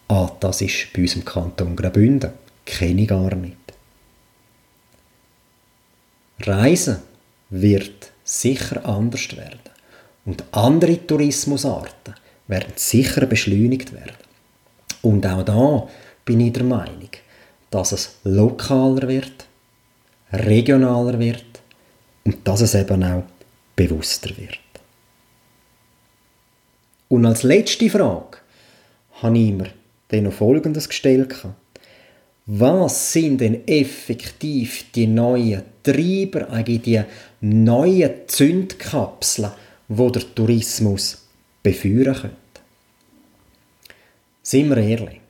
[0.07, 2.31] ah, das ist bei uns im Kanton Graubünden.
[2.65, 3.57] Kenne ich gar nicht.
[6.39, 6.99] Reisen
[7.49, 9.59] wird sicher anders werden.
[10.23, 12.15] Und andere Tourismusarten
[12.47, 14.22] werden sicher beschleunigt werden.
[15.03, 15.87] Und auch da
[16.25, 17.09] bin ich der Meinung,
[17.69, 19.45] dass es lokaler wird,
[20.31, 21.45] regionaler wird
[22.23, 23.23] und dass es eben auch
[23.75, 24.57] bewusster wird.
[27.09, 28.37] Und als letzte Frage
[29.21, 29.69] habe ich mir
[30.07, 31.35] dann noch Folgendes gestellt.
[32.45, 37.01] Was sind denn effektiv die neuen Treiber, eigentlich die
[37.41, 39.51] neuen Zündkapseln,
[39.89, 41.27] wo der Tourismus
[41.61, 42.42] befeuern könnte.
[44.43, 45.21] Sind wir ehrlich,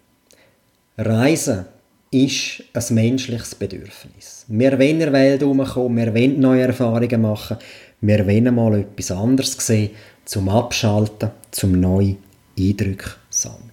[0.98, 1.66] Reisen
[2.12, 4.46] ist ein menschliches Bedürfnis.
[4.48, 7.58] Wir wollen in der Welt herumkommen, wir wollen neue Erfahrungen machen,
[8.02, 9.92] wir wollen mal etwas anderes sehen,
[10.26, 12.18] zum Abschalten, zum neue
[12.58, 13.72] Eindrücke sammeln.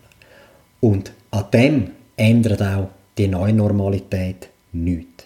[0.80, 5.24] Und an dem ändert auch die neue Normalität nichts.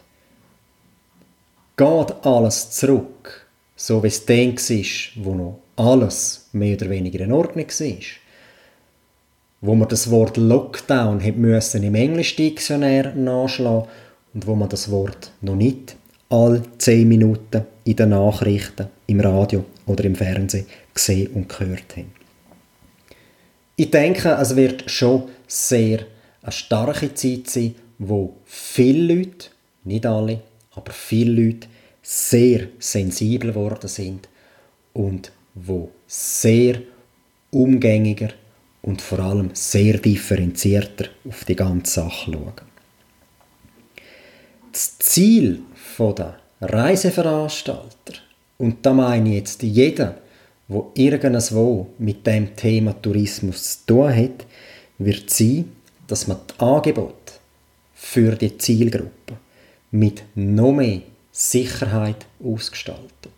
[1.76, 3.44] Geht alles zurück
[3.76, 8.23] so wie es dann war, wo noch alles mehr oder weniger in Ordnung war.
[9.64, 13.88] Wo man das Wort Lockdown müssen im Englisch-Diktionär nachschlagen
[14.34, 15.96] und wo man das Wort noch nicht
[16.28, 22.12] alle zehn Minuten in den Nachrichten, im Radio oder im Fernsehen gesehen und gehört haben.
[23.76, 26.00] Ich denke, es wird schon sehr
[26.42, 29.48] eine starke Zeit sein, wo viele Leute,
[29.84, 30.42] nicht alle,
[30.74, 31.68] aber viele Leute
[32.02, 34.28] sehr sensibel geworden sind
[34.92, 36.82] und wo sehr
[37.50, 38.28] umgängiger
[38.84, 42.52] und vor allem sehr differenzierter auf die ganze Sache schauen.
[44.70, 45.60] Das Ziel
[45.98, 48.14] der Reiseveranstalter,
[48.58, 50.18] und da meine ich jetzt jeder,
[50.68, 54.46] wo irgendwo mit dem Thema Tourismus zu tun hat,
[54.98, 55.72] wird sein,
[56.06, 57.40] dass man das Angebot
[57.94, 59.36] für die Zielgruppe
[59.92, 61.00] mit noch mehr
[61.32, 63.33] Sicherheit ausgestaltet.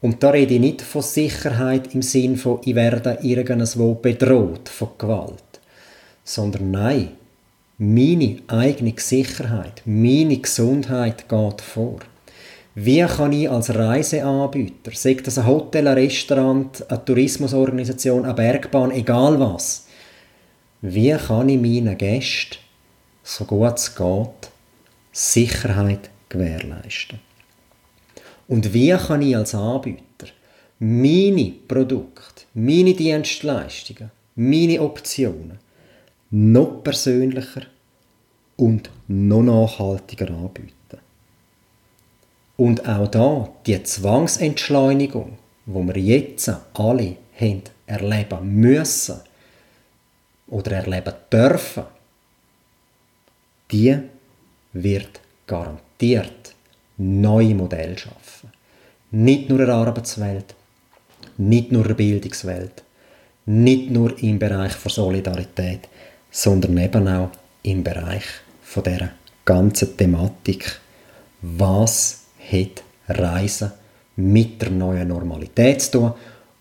[0.00, 4.90] Und da rede ich nicht von Sicherheit im Sinn von, ich werde irgendwo bedroht von
[4.96, 5.60] Gewalt,
[6.24, 7.10] sondern nein,
[7.76, 11.98] meine eigene Sicherheit, meine Gesundheit geht vor.
[12.74, 18.92] Wie kann ich als Reiseanbieter, sei das ein Hotel, ein Restaurant, eine Tourismusorganisation, eine Bergbahn,
[18.92, 19.86] egal was,
[20.80, 22.56] wie kann ich meinen Gästen,
[23.22, 24.50] so gut es geht,
[25.12, 27.29] Sicherheit gewährleisten.
[28.50, 30.26] Und wie kann ich als Anbieter
[30.80, 35.60] meine Produkte, meine Dienstleistungen, meine Optionen
[36.30, 37.62] noch persönlicher
[38.56, 40.98] und noch nachhaltiger anbieten?
[42.56, 49.20] Und auch da die Zwangsentschleunigung, wo wir jetzt alle haben erleben müssen
[50.48, 51.84] oder erleben dürfen,
[53.70, 53.96] die
[54.72, 56.54] wird garantiert garantiert
[57.00, 58.52] neue Modelle schaffen.
[59.10, 60.54] Nicht nur in der Arbeitswelt,
[61.38, 62.82] nicht nur in der Bildungswelt,
[63.46, 65.88] nicht nur im Bereich von Solidarität,
[66.30, 67.30] sondern eben auch
[67.62, 68.24] im Bereich
[68.62, 69.12] von der
[69.44, 70.78] ganzen Thematik,
[71.40, 72.20] was
[72.52, 73.72] hat Reisen
[74.16, 76.12] mit der neuen Normalität zu tun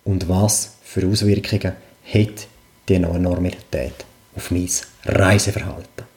[0.05, 1.73] und was für Auswirkungen
[2.13, 2.47] hat
[2.87, 4.69] die neue Normalität auf mein
[5.05, 6.08] Reiseverhalten.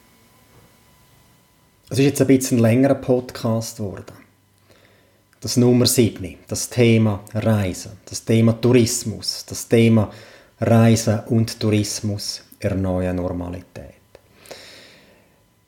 [1.93, 4.14] Es ist jetzt ein bisschen längerer Podcast geworden.
[5.43, 10.11] Das Nummer 7, das Thema Reisen, das Thema Tourismus, das Thema
[10.59, 13.93] Reisen und Tourismus in der neuen Normalität.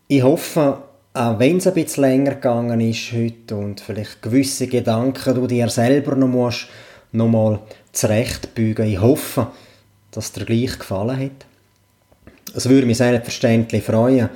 [0.08, 0.78] Ich hoffe,
[1.12, 5.68] auch wenn es ein bisschen länger gegangen ist heute und vielleicht gewisse Gedanken du dir
[5.68, 6.68] selber noch musst,
[7.12, 7.60] noch mal
[7.92, 8.86] zurechtbügen.
[8.86, 9.48] Ich hoffe,
[10.10, 11.46] dass dir gleich gefallen hat.
[12.56, 14.30] Es würde mich selbstverständlich freuen,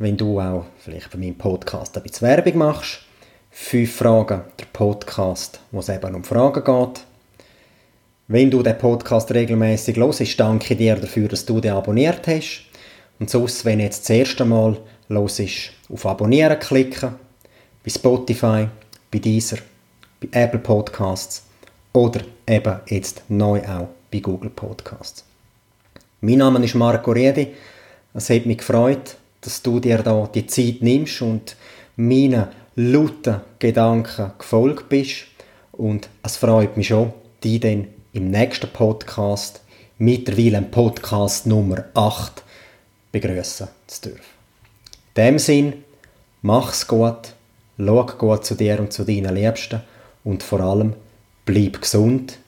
[0.00, 3.00] wenn du auch vielleicht bei meinem Podcast ein bisschen Werbung machst.
[3.50, 7.04] Fünf Fragen, der Podcast, wo es eben um Fragen geht.
[8.26, 12.62] Wenn du den Podcast regelmäßig hörst, danke dir dafür, dass du den abonniert hast.
[13.18, 14.78] Und sonst, wenn du jetzt das erste Mal
[15.08, 15.42] hörst,
[15.92, 17.16] auf Abonnieren klicken,
[17.84, 18.68] bei Spotify,
[19.10, 19.58] bei Deezer,
[20.18, 21.44] bei Apple Podcasts
[21.92, 25.26] oder eben jetzt neu auch bei Google Podcasts.
[26.22, 27.48] Mein Name ist Marco Riedi.
[28.14, 31.56] Es hat mich gefreut, dass du dir da die Zeit nimmst und
[31.96, 35.26] meinen lauten Gedanken gefolgt bist.
[35.72, 37.12] Und es freut mich schon,
[37.42, 39.62] die dann im nächsten Podcast,
[39.98, 42.42] mittlerweile Podcast Nummer 8,
[43.12, 44.40] begrüßen zu dürfen.
[45.14, 45.72] In dem Sinn,
[46.42, 47.34] mach's gut,
[47.78, 49.82] schau gut zu dir und zu deinen Liebsten
[50.24, 50.94] und vor allem
[51.44, 52.38] bleib gesund,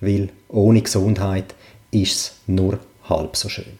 [0.00, 1.54] weil ohne Gesundheit
[1.90, 2.78] ist es nur
[3.08, 3.79] halb so schön.